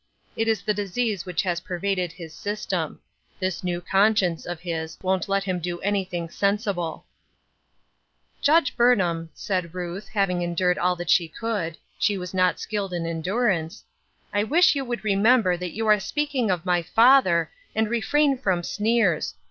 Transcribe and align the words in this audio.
It 0.35 0.47
is 0.47 0.63
the 0.63 0.73
disease 0.73 1.27
which 1.27 1.43
has 1.43 1.59
pervaded 1.59 2.11
his 2.11 2.33
system. 2.33 2.99
This 3.39 3.63
new 3.63 3.79
conscience 3.81 4.47
of 4.47 4.65
'im 4.65 4.87
won't 5.03 5.29
let 5.29 5.43
him 5.43 5.59
do 5.59 5.79
anything 5.81 6.27
sensible." 6.27 7.05
884 8.41 8.47
Ruth 8.47 8.47
Urskine's 8.47 8.47
Crosses," 8.47 8.47
Judge 8.47 8.77
Burnliam," 8.77 9.29
said 9.35 9.75
Ruth, 9.75 10.09
haviug 10.15 10.41
endured 10.43 10.79
all 10.79 10.95
that 10.95 11.11
she 11.11 11.27
could— 11.27 11.77
she 11.99 12.17
was 12.17 12.33
not 12.33 12.59
skilled 12.59 12.93
in 12.93 13.05
en 13.05 13.21
durance— 13.21 13.83
"I 14.33 14.43
wish 14.43 14.73
you 14.73 14.83
would 14.83 15.03
remember 15.03 15.55
that 15.55 15.75
you 15.75 15.85
are 15.85 15.99
speaking 15.99 16.49
of 16.49 16.65
my 16.65 16.81
father, 16.81 17.51
and 17.75 17.87
refrain 17.87 18.39
from 18.39 18.63
sneers. 18.63 19.35